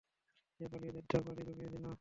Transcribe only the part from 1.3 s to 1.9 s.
জমিয়েছিল।